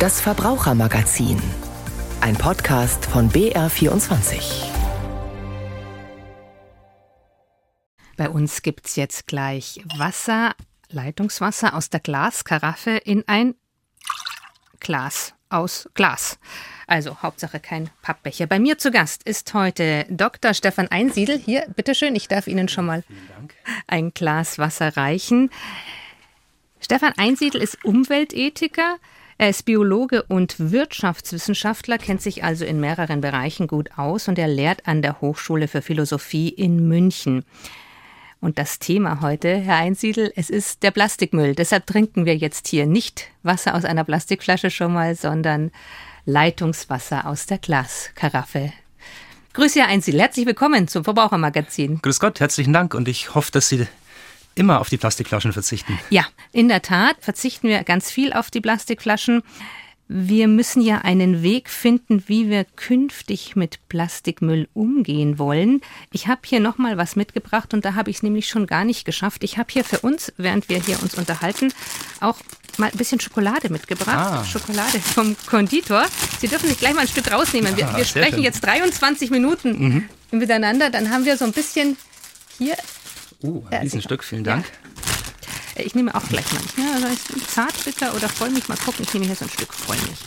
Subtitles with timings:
[0.00, 1.38] Das Verbrauchermagazin.
[2.22, 4.64] Ein Podcast von BR24.
[8.16, 10.54] Bei uns gibt es jetzt gleich Wasser,
[10.88, 13.56] Leitungswasser aus der Glaskaraffe in ein
[14.80, 16.38] Glas aus Glas.
[16.86, 18.46] Also Hauptsache kein Pappbecher.
[18.46, 20.54] Bei mir zu Gast ist heute Dr.
[20.54, 21.36] Stefan Einsiedel.
[21.36, 23.04] Hier, bitteschön, ich darf Ihnen schon mal
[23.86, 25.50] ein Glas Wasser reichen.
[26.80, 28.96] Stefan Einsiedel ist Umweltethiker.
[29.40, 34.48] Er ist Biologe und Wirtschaftswissenschaftler, kennt sich also in mehreren Bereichen gut aus und er
[34.48, 37.46] lehrt an der Hochschule für Philosophie in München.
[38.42, 41.54] Und das Thema heute, Herr Einsiedel, es ist der Plastikmüll.
[41.54, 45.70] Deshalb trinken wir jetzt hier nicht Wasser aus einer Plastikflasche schon mal, sondern
[46.26, 48.74] Leitungswasser aus der Glaskaraffe.
[49.54, 50.20] Grüße, Herr Einzel.
[50.20, 52.00] Herzlich willkommen zum Verbrauchermagazin.
[52.02, 53.86] Grüß Gott, herzlichen Dank und ich hoffe, dass Sie
[54.54, 55.98] immer auf die Plastikflaschen verzichten.
[56.10, 59.42] Ja, in der Tat verzichten wir ganz viel auf die Plastikflaschen.
[60.12, 65.82] Wir müssen ja einen Weg finden, wie wir künftig mit Plastikmüll umgehen wollen.
[66.12, 68.84] Ich habe hier noch mal was mitgebracht und da habe ich es nämlich schon gar
[68.84, 69.44] nicht geschafft.
[69.44, 71.72] Ich habe hier für uns, während wir hier uns unterhalten,
[72.18, 72.38] auch
[72.76, 74.40] mal ein bisschen Schokolade mitgebracht.
[74.40, 74.44] Ah.
[74.44, 76.04] Schokolade vom Konditor.
[76.40, 77.76] Sie dürfen sich gleich mal ein Stück rausnehmen.
[77.76, 78.42] Wir, ah, wir sprechen schön.
[78.42, 80.38] jetzt 23 Minuten mhm.
[80.38, 80.90] miteinander.
[80.90, 81.96] Dann haben wir so ein bisschen
[82.58, 82.76] hier.
[83.42, 84.66] Uh, ein Riesenstück, vielen Dank.
[85.76, 85.84] Ja.
[85.84, 87.04] Ich nehme auch gleich manchmal.
[87.04, 88.68] Also Zartbitter oder Vollmilch.
[88.68, 90.18] Mal gucken, ich nehme hier so ein Stück Vollmilch.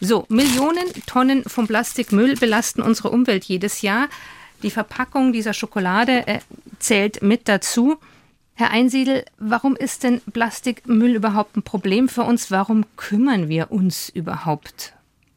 [0.00, 4.08] So, Millionen Tonnen vom Plastikmüll belasten unsere Umwelt jedes Jahr.
[4.62, 6.40] Die Verpackung dieser Schokolade äh,
[6.78, 7.98] zählt mit dazu.
[8.54, 12.50] Herr Einsiedel, warum ist denn Plastikmüll überhaupt ein Problem für uns?
[12.50, 14.94] Warum kümmern wir uns überhaupt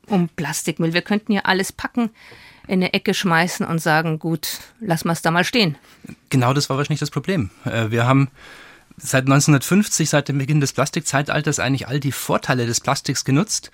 [0.08, 0.94] um Plastikmüll?
[0.94, 2.12] Wir könnten ja alles packen,
[2.70, 5.76] in eine Ecke schmeißen und sagen, gut, lass mal es da mal stehen.
[6.30, 7.50] Genau das war wahrscheinlich das Problem.
[7.66, 8.30] Äh, wir haben
[8.98, 13.72] seit 1950, seit dem Beginn des Plastikzeitalters, eigentlich all die Vorteile des Plastiks genutzt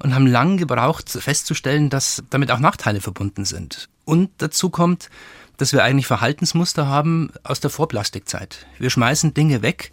[0.00, 3.88] und haben lang gebraucht, festzustellen, dass damit auch Nachteile verbunden sind.
[4.04, 5.10] Und dazu kommt,
[5.56, 8.66] dass wir eigentlich Verhaltensmuster haben aus der Vorplastikzeit.
[8.78, 9.90] Wir schmeißen Dinge weg,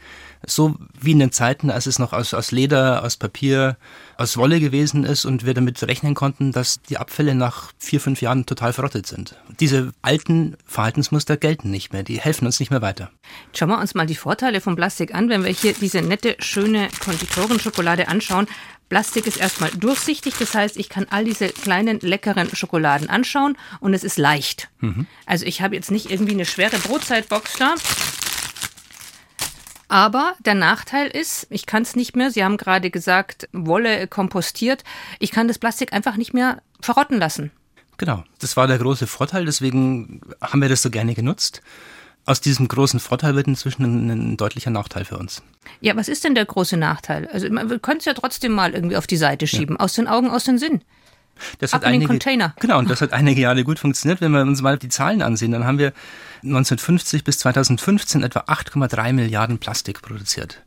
[0.47, 3.77] so wie in den Zeiten, als es noch aus, aus Leder, aus Papier,
[4.17, 8.21] aus Wolle gewesen ist und wir damit rechnen konnten, dass die Abfälle nach vier, fünf
[8.21, 9.35] Jahren total verrottet sind.
[9.59, 13.11] Diese alten Verhaltensmuster gelten nicht mehr, die helfen uns nicht mehr weiter.
[13.53, 16.87] Schauen wir uns mal die Vorteile von Plastik an, wenn wir hier diese nette, schöne
[17.03, 18.47] Konditoren-Schokolade anschauen.
[18.87, 23.95] Plastik ist erstmal durchsichtig, das heißt, ich kann all diese kleinen leckeren Schokoladen anschauen und
[23.95, 24.69] es ist leicht.
[24.79, 25.07] Mhm.
[25.25, 27.75] Also ich habe jetzt nicht irgendwie eine schwere Brotzeitbox da.
[29.87, 34.83] Aber der Nachteil ist, ich kann es nicht mehr, Sie haben gerade gesagt, Wolle kompostiert,
[35.19, 37.51] ich kann das Plastik einfach nicht mehr verrotten lassen.
[37.97, 41.61] Genau, das war der große Vorteil, deswegen haben wir das so gerne genutzt
[42.25, 45.43] aus diesem großen Vorteil wird inzwischen ein, ein, deutlicher Nachteil für uns.
[45.79, 47.27] Ja, was ist denn der große Nachteil?
[47.31, 49.83] Also wir können es ja trotzdem mal irgendwie auf die Seite schieben, ja.
[49.83, 50.81] aus den Augen, aus den Sinn.
[51.59, 52.53] Das Ab hat einige, Container.
[52.59, 54.21] Genau, und das hat einige Jahre gut funktioniert.
[54.21, 55.93] Wenn wir uns mal die Zahlen ansehen, dann haben wir
[56.43, 60.61] 1950 bis 2015 etwa 8,3 Milliarden Plastik produziert.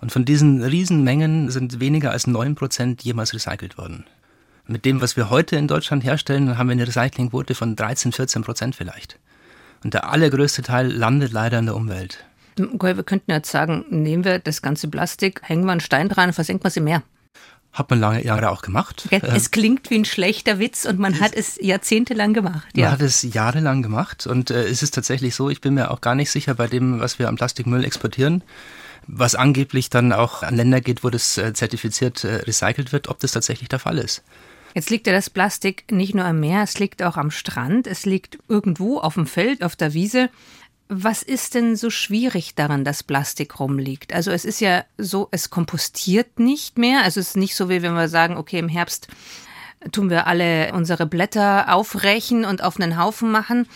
[0.00, 4.04] Und von diesen Riesenmengen sind weniger als 9 Prozent jemals recycelt worden.
[4.66, 8.42] Mit dem, was wir heute in Deutschland herstellen, haben wir eine Recyclingquote von 13, 14
[8.42, 9.18] Prozent vielleicht.
[9.82, 12.24] Und der allergrößte Teil landet leider in der Umwelt.
[12.60, 16.32] Okay, wir könnten jetzt sagen, nehmen wir das ganze Plastik, hängen wir einen Stein dran,
[16.32, 17.02] versenken wir es im Meer.
[17.78, 19.04] Hat man lange Jahre auch gemacht.
[19.06, 19.20] Okay.
[19.22, 22.66] Es ähm, klingt wie ein schlechter Witz und man hat es jahrzehntelang gemacht.
[22.76, 22.86] Ja.
[22.86, 26.00] Man hat es jahrelang gemacht und äh, es ist tatsächlich so, ich bin mir auch
[26.00, 28.42] gar nicht sicher bei dem, was wir am Plastikmüll exportieren,
[29.06, 33.20] was angeblich dann auch an Länder geht, wo das äh, zertifiziert äh, recycelt wird, ob
[33.20, 34.24] das tatsächlich der Fall ist.
[34.74, 38.04] Jetzt liegt ja das Plastik nicht nur am Meer, es liegt auch am Strand, es
[38.06, 40.30] liegt irgendwo auf dem Feld, auf der Wiese.
[40.88, 44.14] Was ist denn so schwierig daran, dass Plastik rumliegt?
[44.14, 47.02] Also es ist ja so, es kompostiert nicht mehr.
[47.02, 49.08] Also es ist nicht so, wie wenn wir sagen, okay, im Herbst
[49.92, 53.66] tun wir alle unsere Blätter aufrechen und auf einen Haufen machen.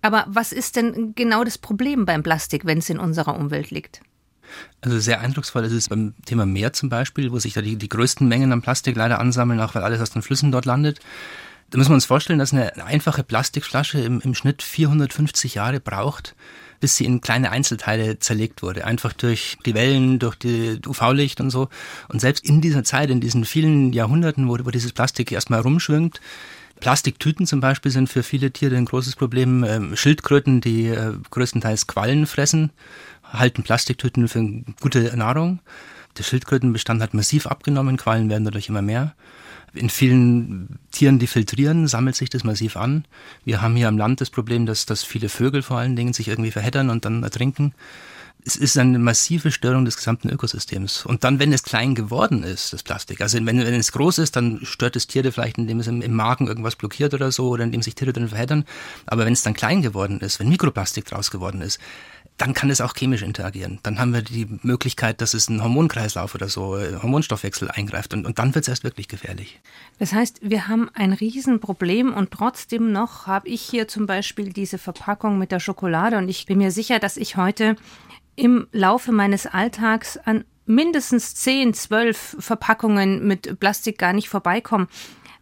[0.00, 4.00] Aber was ist denn genau das Problem beim Plastik, wenn es in unserer Umwelt liegt?
[4.80, 7.88] Also sehr eindrucksvoll ist es beim Thema Meer zum Beispiel, wo sich da die, die
[7.88, 11.00] größten Mengen an Plastik leider ansammeln, auch weil alles aus den Flüssen dort landet.
[11.70, 16.34] Da müssen wir uns vorstellen, dass eine einfache Plastikflasche im, im Schnitt 450 Jahre braucht,
[16.82, 18.84] bis sie in kleine Einzelteile zerlegt wurde.
[18.84, 21.68] Einfach durch die Wellen, durch die UV-Licht und so.
[22.08, 26.20] Und selbst in dieser Zeit, in diesen vielen Jahrhunderten, wo, wo dieses Plastik erstmal rumschwimmt,
[26.80, 29.62] Plastiktüten zum Beispiel sind für viele Tiere ein großes Problem.
[29.62, 32.72] Ähm, Schildkröten, die äh, größtenteils Quallen fressen,
[33.22, 34.44] halten Plastiktüten für
[34.80, 35.60] gute Nahrung.
[36.18, 39.14] Der Schildkrötenbestand hat massiv abgenommen, Quallen werden dadurch immer mehr.
[39.74, 43.06] In vielen Tieren, die filtrieren, sammelt sich das massiv an.
[43.44, 46.28] Wir haben hier am Land das Problem, dass, dass viele Vögel vor allen Dingen sich
[46.28, 47.74] irgendwie verheddern und dann ertrinken.
[48.44, 51.06] Es ist eine massive Störung des gesamten Ökosystems.
[51.06, 54.34] Und dann, wenn es klein geworden ist, das Plastik, also wenn, wenn es groß ist,
[54.34, 57.62] dann stört es Tiere vielleicht, indem es im, im Magen irgendwas blockiert oder so, oder
[57.62, 58.64] indem sich Tiere drin verheddern.
[59.06, 61.78] Aber wenn es dann klein geworden ist, wenn Mikroplastik draus geworden ist,
[62.38, 63.78] dann kann es auch chemisch interagieren.
[63.82, 68.26] Dann haben wir die Möglichkeit, dass es ein Hormonkreislauf oder so, äh, Hormonstoffwechsel eingreift und,
[68.26, 69.60] und dann wird es erst wirklich gefährlich.
[69.98, 74.78] Das heißt, wir haben ein Riesenproblem und trotzdem noch habe ich hier zum Beispiel diese
[74.78, 77.76] Verpackung mit der Schokolade und ich bin mir sicher, dass ich heute
[78.34, 84.88] im Laufe meines Alltags an mindestens 10, 12 Verpackungen mit Plastik gar nicht vorbeikomme.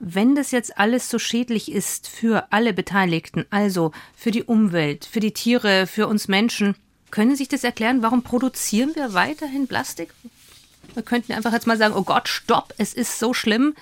[0.02, 5.20] Wenn das jetzt alles so schädlich ist für alle Beteiligten, also für die Umwelt, für
[5.20, 6.74] die Tiere, für uns Menschen,
[7.10, 10.14] können Sie sich das erklären, warum produzieren wir weiterhin Plastik?
[10.94, 13.74] Wir könnten einfach jetzt mal sagen, oh Gott, stopp, es ist so schlimm.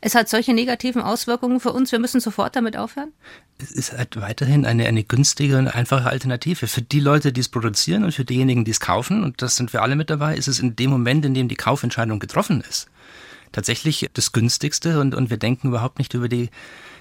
[0.00, 3.12] Es hat solche negativen Auswirkungen für uns, wir müssen sofort damit aufhören?
[3.58, 6.68] Es ist halt weiterhin eine, eine günstige und einfache Alternative.
[6.68, 9.72] Für die Leute, die es produzieren und für diejenigen, die es kaufen, und das sind
[9.72, 12.88] wir alle mit dabei, ist es in dem Moment, in dem die Kaufentscheidung getroffen ist,
[13.54, 16.50] tatsächlich das günstigste und, und wir denken überhaupt nicht über die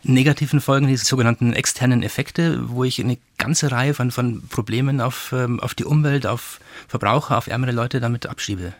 [0.03, 5.33] negativen Folgen, diese sogenannten externen Effekte, wo ich eine ganze Reihe von, von Problemen auf,
[5.33, 8.73] ähm, auf die Umwelt, auf Verbraucher, auf ärmere Leute damit abschiebe.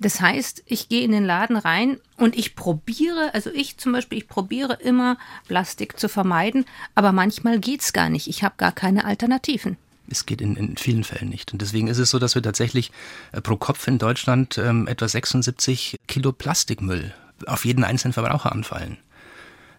[0.00, 4.18] Das heißt, ich gehe in den Laden rein und ich probiere, also ich zum Beispiel,
[4.18, 6.64] ich probiere immer Plastik zu vermeiden,
[6.94, 8.26] aber manchmal geht es gar nicht.
[8.26, 9.76] Ich habe gar keine Alternativen.
[10.10, 11.52] Es geht in, in vielen Fällen nicht.
[11.52, 12.92] Und deswegen ist es so, dass wir tatsächlich
[13.32, 17.14] äh, pro Kopf in Deutschland ähm, etwa 76 Kilo Plastikmüll
[17.46, 18.98] auf jeden einzelnen Verbraucher anfallen.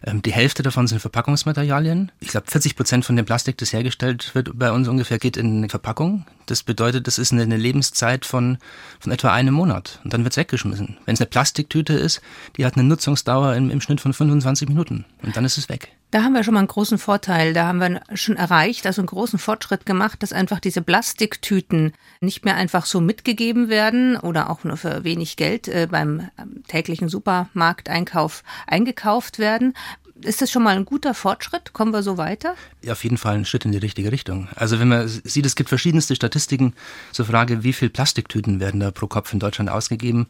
[0.04, 2.12] Ähm, die Hälfte davon sind Verpackungsmaterialien.
[2.20, 5.68] Ich glaube, 40 Prozent von dem Plastik, das hergestellt wird bei uns ungefähr, geht in
[5.68, 6.26] Verpackung.
[6.46, 8.58] Das bedeutet, das ist eine Lebenszeit von,
[9.00, 10.00] von etwa einem Monat.
[10.04, 10.98] Und dann wird es weggeschmissen.
[11.04, 12.20] Wenn es eine Plastiktüte ist,
[12.56, 15.04] die hat eine Nutzungsdauer im, im Schnitt von 25 Minuten.
[15.22, 15.92] Und dann ist es weg.
[16.16, 17.52] Da haben wir schon mal einen großen Vorteil.
[17.52, 21.92] Da haben wir schon erreicht, also einen großen Fortschritt gemacht, dass einfach diese Plastiktüten
[22.22, 26.62] nicht mehr einfach so mitgegeben werden oder auch nur für wenig Geld äh, beim ähm,
[26.68, 29.74] täglichen Supermarkteinkauf eingekauft werden.
[30.22, 31.72] Ist das schon mal ein guter Fortschritt?
[31.72, 32.54] Kommen wir so weiter?
[32.82, 34.48] Ja, auf jeden Fall ein Schritt in die richtige Richtung.
[34.54, 36.74] Also wenn man sieht, es gibt verschiedenste Statistiken
[37.12, 40.26] zur Frage, wie viel Plastiktüten werden da pro Kopf in Deutschland ausgegeben.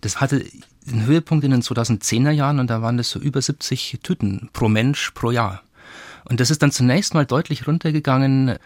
[0.00, 0.44] Das hatte
[0.86, 4.68] den Höhepunkt in den 2010er Jahren und da waren das so über 70 Tüten pro
[4.68, 5.62] Mensch pro Jahr.
[6.24, 8.58] Und das ist dann zunächst mal deutlich runtergegangen,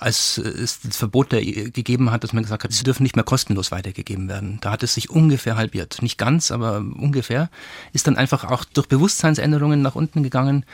[0.00, 3.70] als es das Verbot gegeben hat, dass man gesagt hat, sie dürfen nicht mehr kostenlos
[3.70, 4.58] weitergegeben werden.
[4.62, 6.00] Da hat es sich ungefähr halbiert.
[6.00, 7.50] Nicht ganz, aber ungefähr.
[7.92, 10.64] Ist dann einfach auch durch Bewusstseinsänderungen nach unten gegangen.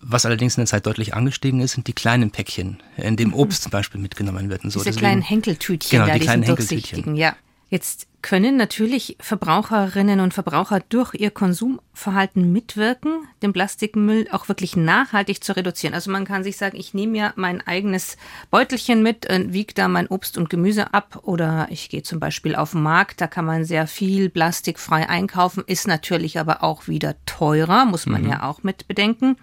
[0.00, 3.62] Was allerdings in der Zeit deutlich angestiegen ist, sind die kleinen Päckchen, in dem Obst
[3.62, 4.64] zum Beispiel mitgenommen wird.
[4.64, 4.80] Und so.
[4.80, 7.16] Diese Deswegen, kleinen Henkeltütchen, genau, da, die kleinen Henkeltütchen.
[7.16, 7.36] Ja.
[7.74, 15.42] Jetzt können natürlich Verbraucherinnen und Verbraucher durch ihr Konsumverhalten mitwirken, den Plastikmüll auch wirklich nachhaltig
[15.42, 15.92] zu reduzieren.
[15.92, 18.16] Also man kann sich sagen, ich nehme ja mein eigenes
[18.52, 22.54] Beutelchen mit, äh, wiege da mein Obst und Gemüse ab oder ich gehe zum Beispiel
[22.54, 27.16] auf den Markt, da kann man sehr viel plastikfrei einkaufen, ist natürlich aber auch wieder
[27.26, 28.28] teurer, muss man mhm.
[28.28, 29.36] ja auch mit bedenken.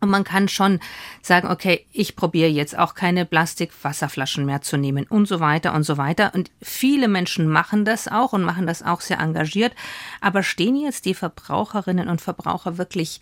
[0.00, 0.80] Und man kann schon
[1.20, 5.82] sagen, okay, ich probiere jetzt auch keine Plastikwasserflaschen mehr zu nehmen und so weiter und
[5.82, 6.34] so weiter.
[6.34, 9.74] Und viele Menschen machen das auch und machen das auch sehr engagiert.
[10.20, 13.20] Aber stehen jetzt die Verbraucherinnen und Verbraucher wirklich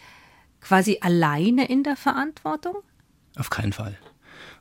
[0.61, 2.77] quasi alleine in der Verantwortung?
[3.37, 3.97] Auf keinen Fall.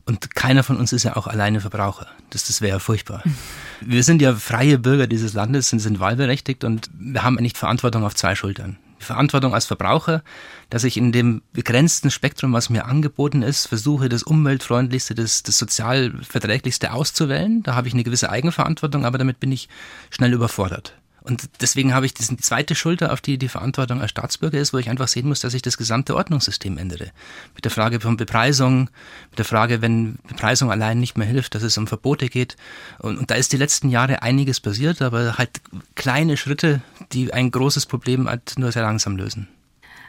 [0.06, 2.08] Und keiner von uns ist ja auch alleine Verbraucher.
[2.30, 3.24] Das, das wäre ja furchtbar.
[3.82, 8.04] Wir sind ja freie Bürger dieses Landes, sind, sind wahlberechtigt und wir haben nicht Verantwortung
[8.04, 8.78] auf zwei Schultern.
[9.00, 10.24] Verantwortung als Verbraucher,
[10.70, 15.58] dass ich in dem begrenzten Spektrum, was mir angeboten ist, versuche, das umweltfreundlichste, das, das
[15.58, 16.14] sozial
[16.92, 17.64] auszuwählen.
[17.64, 19.70] Da habe ich eine gewisse Eigenverantwortung, aber damit bin ich
[20.10, 20.96] schnell überfordert.
[21.28, 24.78] Und deswegen habe ich diesen zweite Schulter, auf die die Verantwortung als Staatsbürger ist, wo
[24.78, 27.12] ich einfach sehen muss, dass ich das gesamte Ordnungssystem ändere.
[27.54, 28.90] Mit der Frage von Bepreisung,
[29.30, 32.56] mit der Frage, wenn Bepreisung allein nicht mehr hilft, dass es um Verbote geht.
[33.00, 35.60] Und, und da ist die letzten Jahre einiges passiert, aber halt
[35.96, 36.82] kleine Schritte,
[37.12, 39.50] die ein großes Problem halt nur sehr langsam lösen.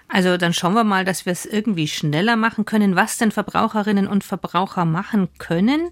[0.09, 4.07] Also dann schauen wir mal, dass wir es irgendwie schneller machen können, was denn Verbraucherinnen
[4.07, 5.91] und Verbraucher machen können.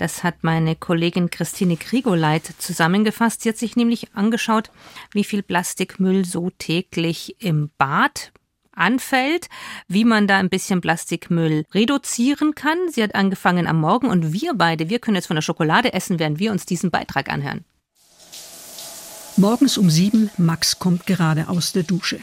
[0.00, 3.42] Das hat meine Kollegin Christine Grigoleit zusammengefasst.
[3.42, 4.70] Sie hat sich nämlich angeschaut,
[5.12, 8.32] wie viel Plastikmüll so täglich im Bad
[8.72, 9.50] anfällt,
[9.88, 12.78] wie man da ein bisschen Plastikmüll reduzieren kann.
[12.90, 16.18] Sie hat angefangen am Morgen und wir beide, wir können jetzt von der Schokolade essen,
[16.18, 17.66] während wir uns diesen Beitrag anhören.
[19.36, 22.20] Morgens um sieben, Max kommt gerade aus der Dusche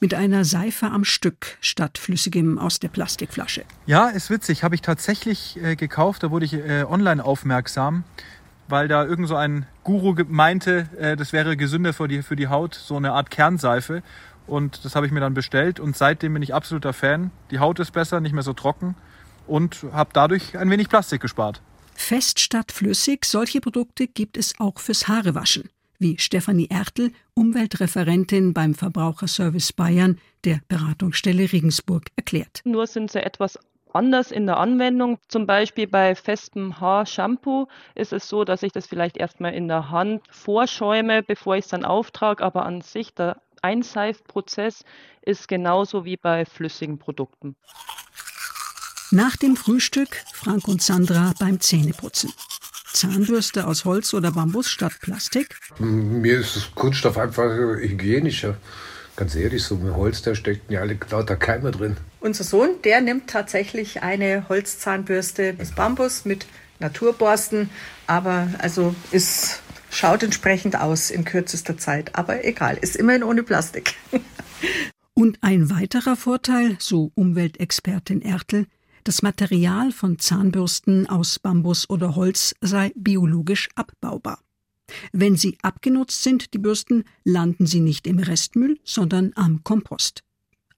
[0.00, 3.64] mit einer Seife am Stück statt flüssigem aus der Plastikflasche.
[3.86, 4.62] Ja, ist witzig.
[4.62, 6.22] Habe ich tatsächlich äh, gekauft.
[6.22, 8.04] Da wurde ich äh, online aufmerksam.
[8.68, 12.48] weil da irgend so ein Guru meinte, äh, das wäre gesünder für die, für die
[12.48, 14.02] Haut, so eine Art Kernseife.
[14.46, 17.30] Und das habe ich mir dann bestellt und seitdem bin ich absoluter Fan.
[17.50, 18.94] Die Haut ist besser, nicht mehr so trocken
[19.46, 21.60] und habe dadurch ein wenig Plastik gespart.
[21.94, 28.74] Fest statt flüssig, solche Produkte gibt es auch fürs Haarewaschen, wie Stefanie Ertel, Umweltreferentin beim
[28.74, 32.60] Verbraucherservice Bayern der Beratungsstelle Regensburg erklärt.
[32.64, 33.58] Nur sind sie etwas
[33.92, 35.18] anders in der Anwendung.
[35.28, 39.90] Zum Beispiel bei festem Haarshampoo ist es so, dass ich das vielleicht erstmal in der
[39.90, 44.84] Hand vorschäume, bevor ich es dann auftrage, aber an sich der Einseifprozess
[45.22, 47.56] ist genauso wie bei flüssigen Produkten.
[49.10, 52.32] Nach dem Frühstück Frank und Sandra beim Zähneputzen.
[52.96, 55.58] Zahnbürste aus Holz oder Bambus statt Plastik?
[55.78, 58.56] Mir ist Kunststoff einfach hygienischer.
[59.16, 61.96] Ganz ehrlich, so mit Holz, da stecken ja alle lauter Keime drin.
[62.20, 66.46] Unser Sohn, der nimmt tatsächlich eine Holzzahnbürste aus Bambus mit
[66.80, 67.70] Naturborsten,
[68.06, 69.60] aber also es
[69.90, 72.14] schaut entsprechend aus in kürzester Zeit.
[72.14, 73.94] Aber egal, ist immerhin ohne Plastik.
[75.14, 78.66] Und ein weiterer Vorteil, so Umweltexpertin Ertel,
[79.06, 84.40] das Material von Zahnbürsten aus Bambus oder Holz sei biologisch abbaubar.
[85.12, 90.25] Wenn sie abgenutzt sind, die Bürsten, landen sie nicht im Restmüll, sondern am Kompost.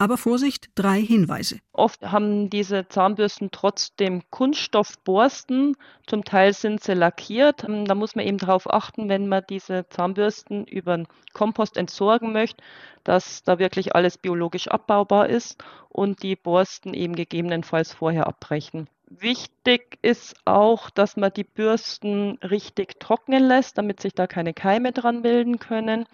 [0.01, 1.59] Aber Vorsicht, drei Hinweise.
[1.73, 5.77] Oft haben diese Zahnbürsten trotzdem Kunststoffborsten.
[6.07, 7.65] Zum Teil sind sie lackiert.
[7.67, 12.63] Da muss man eben darauf achten, wenn man diese Zahnbürsten über den Kompost entsorgen möchte,
[13.03, 18.89] dass da wirklich alles biologisch abbaubar ist und die Borsten eben gegebenenfalls vorher abbrechen.
[19.11, 24.93] Wichtig ist auch, dass man die Bürsten richtig trocknen lässt, damit sich da keine Keime
[24.93, 26.07] dran bilden können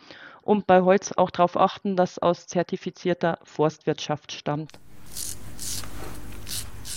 [0.45, 4.79] und bei Holz auch darauf achten, dass aus zertifizierter Forstwirtschaft stammt.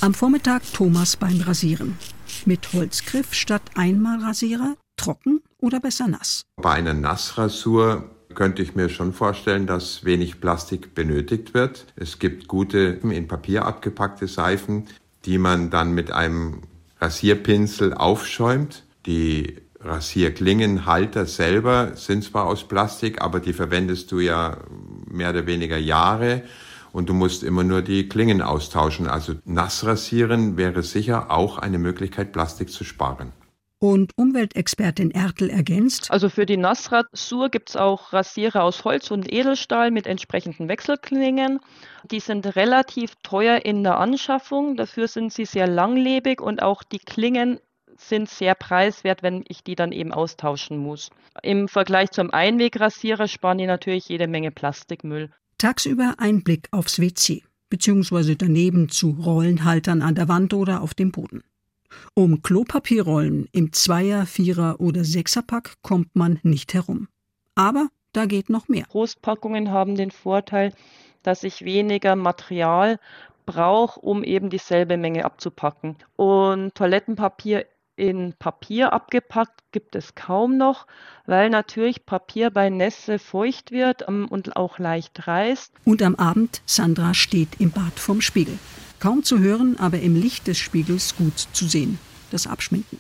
[0.01, 1.97] Am Vormittag Thomas beim Rasieren.
[2.45, 6.43] Mit Holzgriff statt Einmalrasierer, trocken oder besser nass?
[6.57, 11.87] Bei einer Nassrasur könnte ich mir schon vorstellen, dass wenig Plastik benötigt wird.
[11.95, 14.85] Es gibt gute in Papier abgepackte Seifen,
[15.25, 16.61] die man dann mit einem
[17.01, 18.83] Rasierpinsel aufschäumt.
[19.07, 24.57] Die Rasierklingenhalter selber sind zwar aus Plastik, aber die verwendest du ja
[25.09, 26.43] mehr oder weniger Jahre
[26.91, 29.07] und du musst immer nur die Klingen austauschen.
[29.07, 33.33] Also Nassrasieren wäre sicher auch eine Möglichkeit, Plastik zu sparen.
[33.79, 36.09] Und Umweltexpertin Ertel ergänzt.
[36.09, 41.59] Also für die Nassrasur gibt es auch Rasierer aus Holz und Edelstahl mit entsprechenden Wechselklingen.
[42.09, 46.97] Die sind relativ teuer in der Anschaffung, dafür sind sie sehr langlebig und auch die
[46.97, 47.59] Klingen
[47.97, 51.09] sind sehr preiswert, wenn ich die dann eben austauschen muss.
[51.43, 55.29] Im Vergleich zum Einwegrasierer sparen die natürlich jede Menge Plastikmüll.
[55.57, 61.11] Tagsüber ein Blick aufs WC, beziehungsweise daneben zu Rollenhaltern an der Wand oder auf dem
[61.11, 61.43] Boden.
[62.13, 67.07] Um Klopapierrollen im Zweier-, Vierer- oder Sechserpack kommt man nicht herum.
[67.55, 68.85] Aber da geht noch mehr.
[68.89, 70.73] Großpackungen haben den Vorteil,
[71.23, 72.99] dass ich weniger Material
[73.45, 75.95] brauche, um eben dieselbe Menge abzupacken.
[76.15, 77.65] Und Toilettenpapier
[77.97, 80.87] in Papier abgepackt gibt es kaum noch,
[81.25, 85.73] weil natürlich Papier bei Nässe feucht wird ähm, und auch leicht reißt.
[85.83, 88.57] Und am Abend, Sandra steht im Bad vorm Spiegel.
[88.99, 91.99] Kaum zu hören, aber im Licht des Spiegels gut zu sehen.
[92.31, 92.99] Das Abschminken.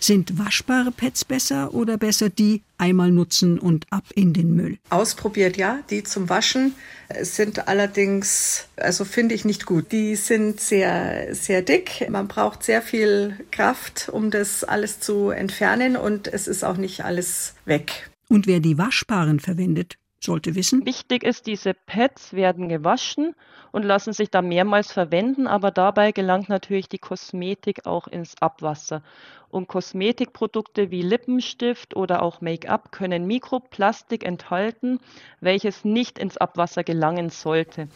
[0.00, 4.78] Sind waschbare Pads besser oder besser die einmal nutzen und ab in den Müll?
[4.90, 5.80] Ausprobiert, ja.
[5.90, 6.74] Die zum Waschen
[7.20, 9.92] sind allerdings, also finde ich nicht gut.
[9.92, 12.08] Die sind sehr, sehr dick.
[12.10, 17.04] Man braucht sehr viel Kraft, um das alles zu entfernen und es ist auch nicht
[17.04, 18.10] alles weg.
[18.28, 20.84] Und wer die waschbaren verwendet, sollte wissen.
[20.86, 23.34] Wichtig ist, diese Pads werden gewaschen
[23.72, 29.02] und lassen sich da mehrmals verwenden, aber dabei gelangt natürlich die Kosmetik auch ins Abwasser.
[29.48, 34.98] Und Kosmetikprodukte wie Lippenstift oder auch Make-up können Mikroplastik enthalten,
[35.40, 37.88] welches nicht ins Abwasser gelangen sollte.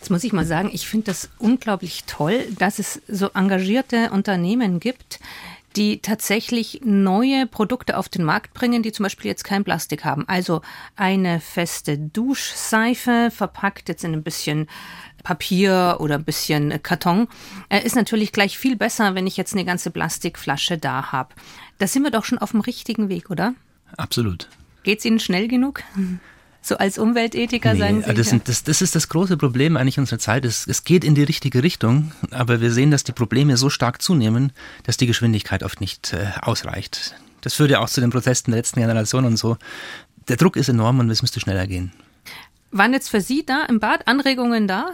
[0.00, 4.78] Jetzt muss ich mal sagen, ich finde das unglaublich toll, dass es so engagierte Unternehmen
[4.78, 5.18] gibt,
[5.76, 10.28] die tatsächlich neue Produkte auf den Markt bringen, die zum Beispiel jetzt kein Plastik haben.
[10.28, 10.62] Also
[10.96, 14.68] eine feste Duschseife, verpackt jetzt in ein bisschen
[15.24, 17.28] Papier oder ein bisschen Karton,
[17.70, 21.34] äh, ist natürlich gleich viel besser, wenn ich jetzt eine ganze Plastikflasche da habe.
[21.78, 23.54] Da sind wir doch schon auf dem richtigen Weg, oder?
[23.96, 24.48] Absolut.
[24.84, 25.82] Geht es Ihnen schnell genug?
[26.66, 28.14] So als Umweltethiker nee, sagen Sie.
[28.14, 30.46] Das, sind, das, das, ist das große Problem eigentlich unserer Zeit.
[30.46, 34.00] Es, es geht in die richtige Richtung, aber wir sehen, dass die Probleme so stark
[34.00, 34.50] zunehmen,
[34.84, 37.16] dass die Geschwindigkeit oft nicht äh, ausreicht.
[37.42, 39.58] Das führt ja auch zu den Protesten der letzten Generation und so.
[40.28, 41.92] Der Druck ist enorm und es müsste schneller gehen.
[42.70, 44.86] Waren jetzt für Sie da im Bad Anregungen da?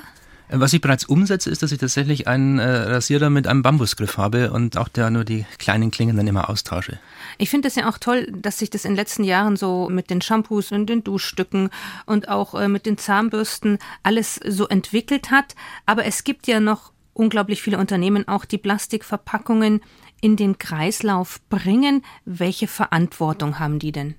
[0.53, 4.53] Was ich bereits umsetze, ist, dass ich tatsächlich einen äh, Rasierer mit einem Bambusgriff habe
[4.53, 6.99] und auch da nur die kleinen Klingen dann immer austausche.
[7.39, 10.11] Ich finde es ja auch toll, dass sich das in den letzten Jahren so mit
[10.11, 11.71] den Shampoos und den Duschstücken
[12.05, 15.55] und auch äh, mit den Zahnbürsten alles so entwickelt hat.
[15.87, 19.81] Aber es gibt ja noch unglaublich viele Unternehmen auch, die Plastikverpackungen
[20.21, 22.03] in den Kreislauf bringen.
[22.25, 24.17] Welche Verantwortung haben die denn?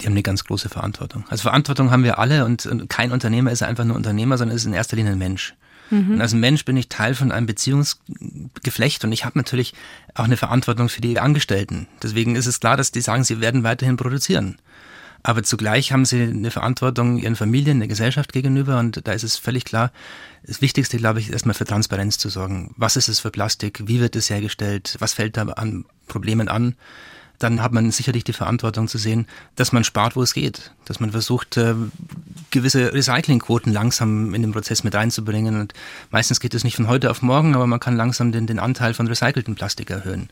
[0.00, 1.24] Die haben eine ganz große Verantwortung.
[1.28, 4.72] Also Verantwortung haben wir alle und, kein Unternehmer ist einfach nur Unternehmer, sondern ist in
[4.72, 5.54] erster Linie ein Mensch.
[5.90, 6.12] Mhm.
[6.12, 9.74] Und als Mensch bin ich Teil von einem Beziehungsgeflecht und ich habe natürlich
[10.14, 11.86] auch eine Verantwortung für die Angestellten.
[12.02, 14.58] Deswegen ist es klar, dass die sagen, sie werden weiterhin produzieren.
[15.22, 19.36] Aber zugleich haben sie eine Verantwortung ihren Familien, der Gesellschaft gegenüber und da ist es
[19.36, 19.90] völlig klar,
[20.44, 22.72] das Wichtigste, glaube ich, ist erstmal für Transparenz zu sorgen.
[22.76, 23.82] Was ist es für Plastik?
[23.86, 24.94] Wie wird es hergestellt?
[25.00, 26.76] Was fällt da an Problemen an?
[27.38, 30.72] Dann hat man sicherlich die Verantwortung zu sehen, dass man spart, wo es geht.
[30.84, 31.74] Dass man versucht, äh,
[32.50, 35.60] gewisse Recyclingquoten langsam in den Prozess mit reinzubringen.
[35.60, 35.74] Und
[36.10, 38.94] meistens geht es nicht von heute auf morgen, aber man kann langsam den, den Anteil
[38.94, 40.28] von recyceltem Plastik erhöhen.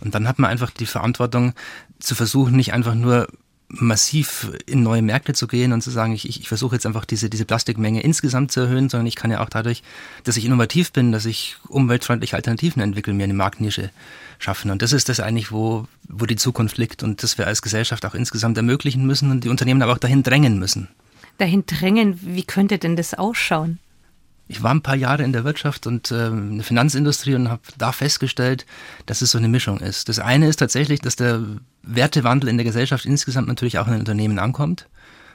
[0.00, 1.54] Und dann hat man einfach die Verantwortung
[1.98, 3.28] zu versuchen, nicht einfach nur
[3.68, 7.04] massiv in neue Märkte zu gehen und zu sagen, ich, ich, ich versuche jetzt einfach
[7.04, 9.82] diese, diese Plastikmenge insgesamt zu erhöhen, sondern ich kann ja auch dadurch,
[10.24, 13.90] dass ich innovativ bin, dass ich umweltfreundliche Alternativen entwickle, mir eine Marktnische
[14.38, 14.70] schaffen.
[14.70, 18.06] Und das ist das eigentlich, wo, wo die Zukunft liegt und das wir als Gesellschaft
[18.06, 20.88] auch insgesamt ermöglichen müssen und die Unternehmen aber auch dahin drängen müssen.
[21.36, 23.78] Dahin drängen, wie könnte denn das ausschauen?
[24.48, 27.62] Ich war ein paar Jahre in der Wirtschaft und äh, in der Finanzindustrie und habe
[27.76, 28.64] da festgestellt,
[29.06, 30.08] dass es so eine Mischung ist.
[30.08, 31.42] Das eine ist tatsächlich, dass der
[31.82, 34.88] Wertewandel in der Gesellschaft insgesamt natürlich auch in den Unternehmen ankommt.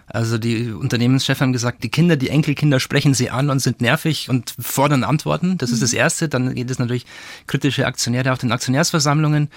[0.07, 4.29] Also die Unternehmenschefs haben gesagt, die Kinder, die Enkelkinder sprechen sie an und sind nervig
[4.29, 5.57] und fordern Antworten.
[5.57, 5.99] Das ist das mhm.
[5.99, 6.29] Erste.
[6.29, 7.05] Dann geht es natürlich
[7.47, 9.49] kritische Aktionäre auch den Aktionärsversammlungen.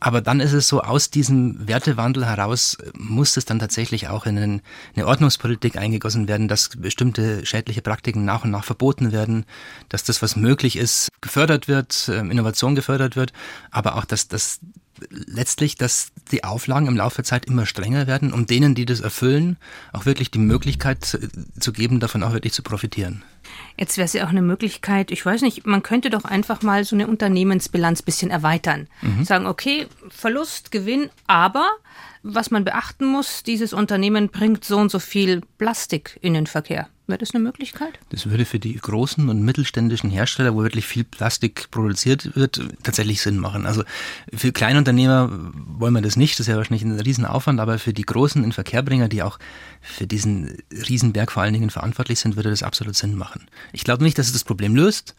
[0.00, 4.62] Aber dann ist es so, aus diesem Wertewandel heraus muss es dann tatsächlich auch in
[4.94, 9.44] eine Ordnungspolitik eingegossen werden, dass bestimmte schädliche Praktiken nach und nach verboten werden,
[9.88, 13.32] dass das, was möglich ist, gefördert wird, ähm, Innovation gefördert wird,
[13.70, 14.60] aber auch, dass das
[15.10, 19.00] letztlich, dass die Auflagen im Laufe der Zeit immer strenger werden, um denen, die das
[19.00, 19.56] erfüllen,
[19.92, 21.28] auch wirklich die Möglichkeit äh,
[21.60, 23.22] zu geben, davon auch wirklich zu profitieren.
[23.76, 26.84] Jetzt wäre es ja auch eine Möglichkeit, ich weiß nicht, man könnte doch einfach mal
[26.84, 28.88] so eine Unternehmensbilanz bisschen erweitern.
[29.02, 29.24] Mhm.
[29.24, 31.68] Sagen, okay, Verlust, Gewinn, aber
[32.22, 36.88] was man beachten muss, dieses Unternehmen bringt so und so viel Plastik in den Verkehr.
[37.08, 37.98] Wäre das eine Möglichkeit?
[38.10, 43.22] Das würde für die großen und mittelständischen Hersteller, wo wirklich viel Plastik produziert wird, tatsächlich
[43.22, 43.64] Sinn machen.
[43.64, 43.82] Also
[44.30, 48.02] für Kleinunternehmer wollen wir das nicht, das ist ja wahrscheinlich ein Riesenaufwand, aber für die
[48.02, 49.38] großen Inverkehrbringer, die auch
[49.80, 53.46] für diesen Riesenberg vor allen Dingen verantwortlich sind, würde das absolut Sinn machen.
[53.72, 55.14] Ich glaube nicht, dass es das Problem löst,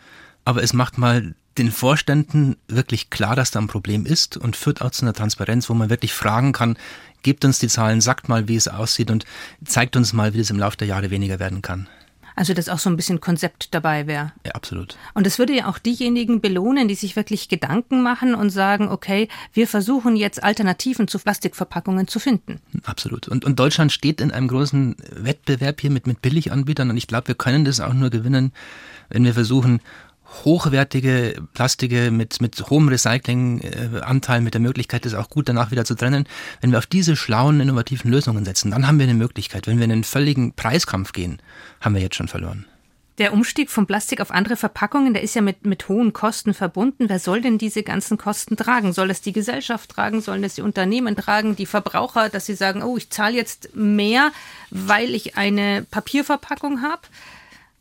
[0.50, 4.82] aber es macht mal den Vorständen wirklich klar, dass da ein Problem ist und führt
[4.82, 6.76] auch zu einer Transparenz, wo man wirklich fragen kann,
[7.22, 9.26] gebt uns die Zahlen, sagt mal, wie es aussieht und
[9.64, 11.88] zeigt uns mal, wie es im Laufe der Jahre weniger werden kann.
[12.36, 14.32] Also, dass auch so ein bisschen Konzept dabei wäre.
[14.44, 14.98] Ja, absolut.
[15.14, 19.28] Und es würde ja auch diejenigen belohnen, die sich wirklich Gedanken machen und sagen, okay,
[19.52, 22.62] wir versuchen jetzt Alternativen zu Plastikverpackungen zu finden.
[22.86, 23.28] Absolut.
[23.28, 27.28] Und, und Deutschland steht in einem großen Wettbewerb hier mit, mit Billiganbietern und ich glaube,
[27.28, 28.54] wir können das auch nur gewinnen,
[29.10, 29.82] wenn wir versuchen,
[30.46, 35.96] hochwertige Plastike mit, mit hohem Recyclinganteil, mit der Möglichkeit, das auch gut danach wieder zu
[35.96, 36.28] trennen.
[36.62, 39.68] Wenn wir auf diese schlauen, innovativen Lösungen setzen, dann haben wir eine Möglichkeit.
[39.68, 41.42] Wenn wir in einen völligen Preiskampf gehen,
[41.82, 42.66] haben wir jetzt schon verloren.
[43.20, 47.10] Der Umstieg vom Plastik auf andere Verpackungen, der ist ja mit, mit hohen Kosten verbunden.
[47.10, 48.94] Wer soll denn diese ganzen Kosten tragen?
[48.94, 50.22] Soll es die Gesellschaft tragen?
[50.22, 51.58] Sollen es die Unternehmen tragen?
[51.58, 54.32] Die Verbraucher, dass sie sagen, oh, ich zahle jetzt mehr,
[54.70, 57.02] weil ich eine Papierverpackung habe?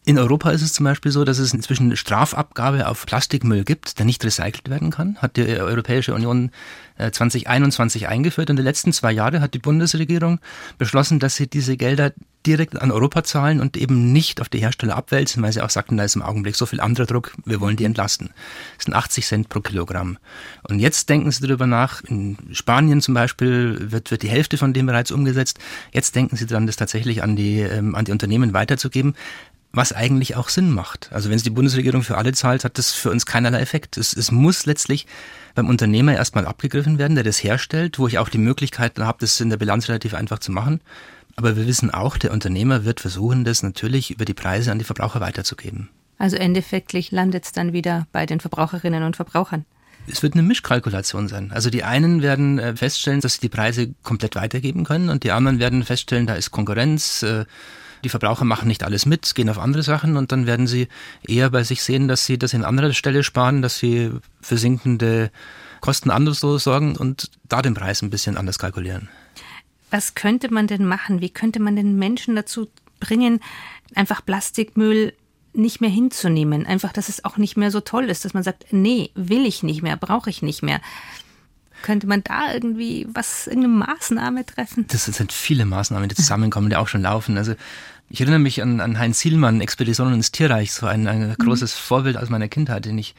[0.09, 3.99] In Europa ist es zum Beispiel so, dass es inzwischen eine Strafabgabe auf Plastikmüll gibt,
[3.99, 5.19] der nicht recycelt werden kann.
[5.19, 6.51] Hat die Europäische Union
[6.97, 8.49] 2021 äh, eingeführt.
[8.49, 10.41] In den letzten zwei Jahren hat die Bundesregierung
[10.79, 12.15] beschlossen, dass sie diese Gelder
[12.47, 15.99] direkt an Europa zahlen und eben nicht auf die Hersteller abwälzen, weil sie auch sagten,
[15.99, 18.31] da ist im Augenblick so viel anderer Druck, wir wollen die entlasten.
[18.77, 20.17] Das sind 80 Cent pro Kilogramm.
[20.63, 24.73] Und jetzt denken sie darüber nach, in Spanien zum Beispiel wird, wird die Hälfte von
[24.73, 25.59] dem bereits umgesetzt.
[25.93, 29.15] Jetzt denken sie daran, das tatsächlich an die, ähm, an die Unternehmen weiterzugeben
[29.79, 31.09] was eigentlich auch Sinn macht.
[31.13, 33.97] Also wenn es die Bundesregierung für alle zahlt, hat das für uns keinerlei Effekt.
[33.97, 35.07] Es, es muss letztlich
[35.55, 39.41] beim Unternehmer erstmal abgegriffen werden, der das herstellt, wo ich auch die Möglichkeit habe, das
[39.41, 40.81] in der Bilanz relativ einfach zu machen.
[41.37, 44.85] Aber wir wissen auch, der Unternehmer wird versuchen, das natürlich über die Preise an die
[44.85, 45.89] Verbraucher weiterzugeben.
[46.19, 49.65] Also endeffektlich landet es dann wieder bei den Verbraucherinnen und Verbrauchern.
[50.11, 51.53] Es wird eine Mischkalkulation sein.
[51.53, 55.31] Also die einen werden äh, feststellen, dass sie die Preise komplett weitergeben können und die
[55.31, 57.45] anderen werden feststellen, da ist Konkurrenz, äh,
[58.05, 60.89] die Verbraucher machen nicht alles mit, gehen auf andere Sachen und dann werden sie
[61.27, 65.31] eher bei sich sehen, dass sie das in anderer Stelle sparen, dass sie für sinkende
[65.81, 69.09] Kosten anders sorgen und da den Preis ein bisschen anders kalkulieren.
[69.91, 71.21] Was könnte man denn machen?
[71.21, 72.69] Wie könnte man den Menschen dazu
[73.01, 73.41] bringen,
[73.95, 75.15] einfach Plastikmüll
[75.55, 76.67] nicht mehr hinzunehmen.
[76.67, 79.63] Einfach, dass es auch nicht mehr so toll ist, dass man sagt, nee, will ich
[79.63, 80.81] nicht mehr, brauche ich nicht mehr.
[81.83, 84.87] Könnte man da irgendwie was, irgendeine Maßnahme treffen?
[84.89, 87.39] Das sind viele Maßnahmen, die zusammenkommen, die auch schon laufen.
[87.39, 87.55] Also
[88.11, 91.79] ich erinnere mich an, an Heinz Zielmann, Expeditionen ins Tierreich, so ein, ein großes mhm.
[91.79, 93.15] Vorbild aus meiner Kindheit, den ich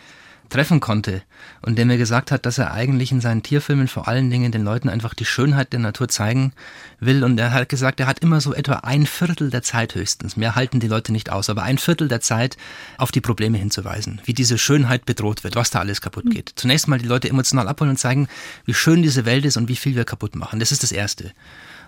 [0.49, 1.21] treffen konnte
[1.62, 4.63] und der mir gesagt hat, dass er eigentlich in seinen Tierfilmen vor allen Dingen den
[4.63, 6.53] Leuten einfach die Schönheit der Natur zeigen
[6.99, 10.38] will und er hat gesagt, er hat immer so etwa ein Viertel der Zeit höchstens,
[10.38, 12.57] mehr halten die Leute nicht aus, aber ein Viertel der Zeit
[12.97, 16.31] auf die Probleme hinzuweisen, wie diese Schönheit bedroht wird, was da alles kaputt mhm.
[16.31, 16.53] geht.
[16.55, 18.27] Zunächst mal die Leute emotional abholen und zeigen,
[18.65, 20.59] wie schön diese Welt ist und wie viel wir kaputt machen.
[20.59, 21.31] Das ist das Erste.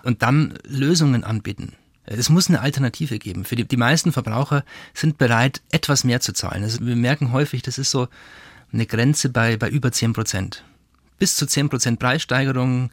[0.02, 1.74] Und dann Lösungen anbieten.
[2.04, 3.44] Es muss eine Alternative geben.
[3.44, 6.64] Für die, die meisten Verbraucher sind bereit, etwas mehr zu zahlen.
[6.64, 8.08] Also wir merken häufig, das ist so,
[8.72, 10.64] eine Grenze bei, bei über 10 Prozent.
[11.18, 12.90] Bis zu 10 Prozent Preissteigerung,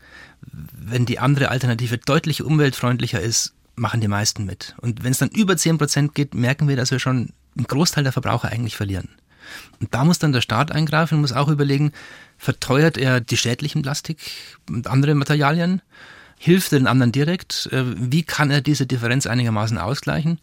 [0.51, 4.75] wenn die andere Alternative deutlich umweltfreundlicher ist, machen die meisten mit.
[4.81, 8.03] Und wenn es dann über 10 Prozent geht, merken wir, dass wir schon einen Großteil
[8.03, 9.09] der Verbraucher eigentlich verlieren.
[9.79, 11.91] Und da muss dann der Staat eingreifen und muss auch überlegen,
[12.37, 14.19] verteuert er die schädlichen Plastik
[14.69, 15.81] und andere Materialien?
[16.37, 17.67] Hilft er den anderen direkt?
[17.71, 20.39] Äh, wie kann er diese Differenz einigermaßen ausgleichen?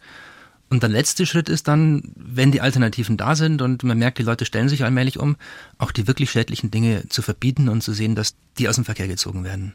[0.69, 4.23] Und der letzte Schritt ist dann, wenn die Alternativen da sind und man merkt, die
[4.23, 5.37] Leute stellen sich allmählich um,
[5.77, 9.07] auch die wirklich schädlichen Dinge zu verbieten und zu sehen, dass die aus dem Verkehr
[9.07, 9.73] gezogen werden.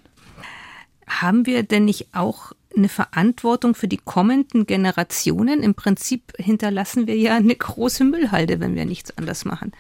[1.06, 5.62] Haben wir denn nicht auch eine Verantwortung für die kommenden Generationen?
[5.62, 9.72] Im Prinzip hinterlassen wir ja eine große Müllhalde, wenn wir nichts anders machen.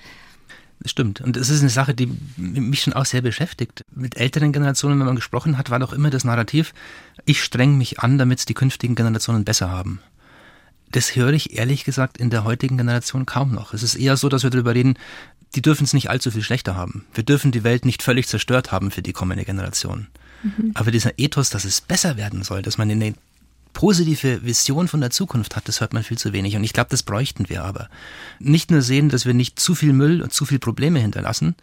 [0.80, 1.20] Das stimmt.
[1.20, 3.84] Und es ist eine Sache, die mich schon auch sehr beschäftigt.
[3.94, 6.74] Mit älteren Generationen, wenn man gesprochen hat, war doch immer das Narrativ,
[7.24, 10.00] ich streng mich an, damit es die künftigen Generationen besser haben
[10.92, 13.74] das höre ich ehrlich gesagt in der heutigen Generation kaum noch.
[13.74, 14.98] Es ist eher so, dass wir darüber reden,
[15.54, 17.04] die dürfen es nicht allzu viel schlechter haben.
[17.14, 20.06] Wir dürfen die Welt nicht völlig zerstört haben für die kommende Generation.
[20.42, 20.72] Mhm.
[20.74, 23.14] Aber dieser Ethos, dass es besser werden soll, dass man eine
[23.72, 26.56] positive Vision von der Zukunft hat, das hört man viel zu wenig.
[26.56, 27.88] Und ich glaube, das bräuchten wir aber.
[28.38, 31.54] Nicht nur sehen, dass wir nicht zu viel Müll und zu viel Probleme hinterlassen.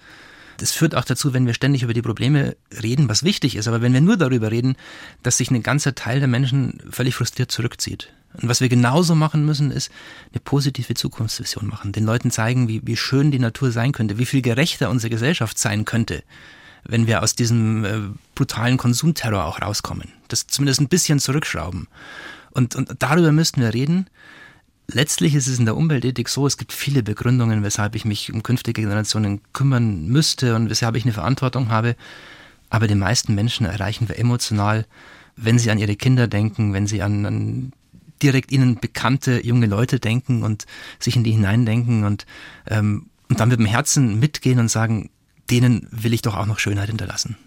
[0.58, 3.68] Das führt auch dazu, wenn wir ständig über die Probleme reden, was wichtig ist.
[3.68, 4.76] Aber wenn wir nur darüber reden,
[5.24, 8.10] dass sich ein ganzer Teil der Menschen völlig frustriert zurückzieht.
[8.34, 9.92] Und was wir genauso machen müssen, ist
[10.32, 11.92] eine positive Zukunftsvision machen.
[11.92, 15.58] Den Leuten zeigen, wie, wie schön die Natur sein könnte, wie viel gerechter unsere Gesellschaft
[15.58, 16.24] sein könnte,
[16.84, 18.00] wenn wir aus diesem äh,
[18.36, 20.10] brutalen Konsumterror auch rauskommen.
[20.28, 21.88] Das zumindest ein bisschen zurückschrauben.
[22.52, 24.08] Und, und darüber müssten wir reden.
[24.88, 28.42] Letztlich ist es in der Umweltethik so, es gibt viele Begründungen, weshalb ich mich um
[28.42, 31.96] künftige Generationen kümmern müsste und weshalb ich eine Verantwortung habe.
[32.70, 34.86] Aber die meisten Menschen erreichen wir emotional,
[35.36, 37.72] wenn sie an ihre Kinder denken, wenn sie an, an
[38.22, 40.66] direkt ihnen bekannte junge Leute denken und
[41.00, 42.26] sich in die hineindenken und,
[42.68, 45.10] ähm, und dann mit dem Herzen mitgehen und sagen,
[45.50, 47.38] denen will ich doch auch noch Schönheit hinterlassen.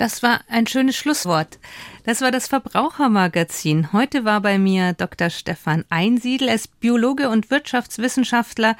[0.00, 1.58] Das war ein schönes Schlusswort.
[2.04, 3.92] Das war das Verbrauchermagazin.
[3.92, 5.28] Heute war bei mir Dr.
[5.28, 6.48] Stefan Einsiedel.
[6.48, 8.78] Er ist Biologe und Wirtschaftswissenschaftler.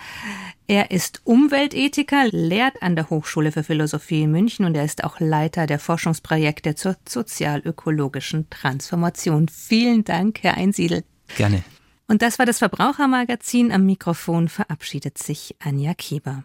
[0.67, 5.21] Er ist Umweltethiker, lehrt an der Hochschule für Philosophie in München und er ist auch
[5.21, 9.49] Leiter der Forschungsprojekte zur sozialökologischen Transformation.
[9.49, 11.05] Vielen Dank, Herr Einsiedel.
[11.37, 11.63] Gerne.
[12.09, 13.71] Und das war das Verbrauchermagazin.
[13.71, 16.43] Am Mikrofon verabschiedet sich Anja Keber.